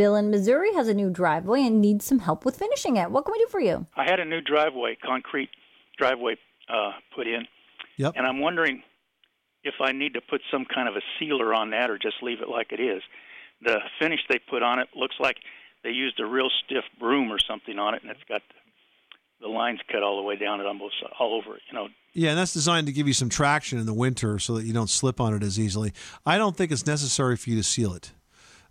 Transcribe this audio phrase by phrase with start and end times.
[0.00, 3.10] Bill in Missouri has a new driveway and needs some help with finishing it.
[3.10, 3.86] What can we do for you?
[3.94, 5.50] I had a new driveway, concrete
[5.98, 6.38] driveway
[6.70, 7.46] uh, put in.
[7.98, 8.14] Yep.
[8.16, 8.82] And I'm wondering
[9.62, 12.40] if I need to put some kind of a sealer on that or just leave
[12.40, 13.02] it like it is.
[13.60, 15.36] The finish they put on it looks like
[15.84, 18.40] they used a real stiff broom or something on it, and it's got
[19.42, 21.62] the lines cut all the way down it almost all over it.
[21.70, 24.54] You know, Yeah, and that's designed to give you some traction in the winter so
[24.54, 25.92] that you don't slip on it as easily.
[26.24, 28.12] I don't think it's necessary for you to seal it.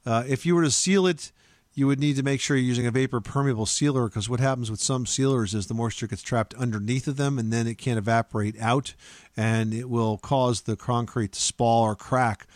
[0.06, 1.32] Uh, if you were to seal it,
[1.74, 4.70] you would need to make sure you're using a vapor permeable sealer because what happens
[4.70, 7.98] with some sealers is the moisture gets trapped underneath of them and then it can't
[7.98, 8.96] evaporate out
[9.38, 12.48] and it will cause the concrete to spall or crack.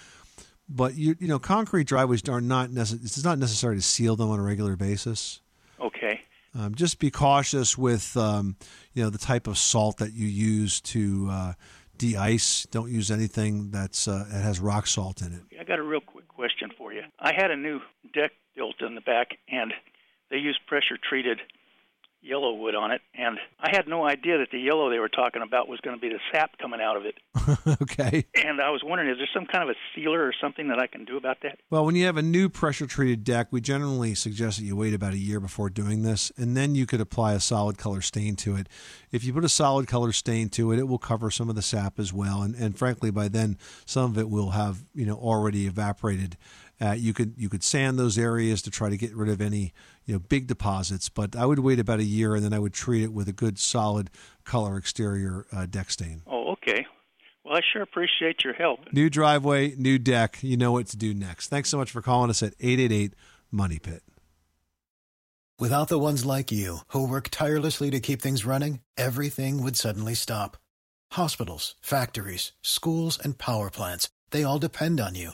[0.68, 4.30] But you you know concrete driveways are not necess- it's not necessary to seal them
[4.30, 5.42] on a regular basis.
[5.80, 6.22] okay.
[6.56, 8.56] Um, just be cautious with um,
[8.94, 11.54] you know the type of salt that you use to uh,
[11.98, 12.68] de-ice.
[12.72, 15.42] Don't use anything that's uh, that has rock salt in it.
[15.60, 17.04] I got a real quick question for you.
[17.18, 17.80] I had a new
[18.14, 19.74] deck built in the back, and
[20.30, 21.40] they used pressure treated
[22.24, 25.42] yellow wood on it, and I had no idea that the yellow they were talking
[25.42, 27.16] about was going to be the sap coming out of it.
[27.82, 28.26] okay.
[28.36, 30.88] And I was wondering, is there some kind of a sealer or something that I
[30.88, 31.60] can do about that?
[31.70, 34.94] Well, when you have a new pressure treated deck, we generally suggest that you wait
[34.94, 38.36] about a year before doing this, and then you could apply a solid color stain
[38.38, 38.68] to it.
[39.12, 41.62] If you put a solid color stain to it, it will cover some of the
[41.62, 45.16] sap as well, and, and frankly, by then some of it will have you know
[45.16, 46.38] already evaporated.
[46.84, 49.74] Uh, you could you could sand those areas to try to get rid of any
[50.06, 52.74] you know big deposits, but I would wait about a year, and then I would
[52.74, 54.10] treat it with a good solid
[54.44, 56.24] color exterior uh, deck stain.
[56.28, 56.86] Oh, okay.
[57.46, 58.92] Well, I sure appreciate your help.
[58.92, 60.40] New driveway, new deck.
[60.42, 61.48] You know what to do next.
[61.48, 63.14] Thanks so much for calling us at 888
[63.52, 64.04] Money Pit.
[65.60, 70.16] Without the ones like you, who work tirelessly to keep things running, everything would suddenly
[70.16, 70.58] stop.
[71.12, 75.34] Hospitals, factories, schools, and power plants, they all depend on you.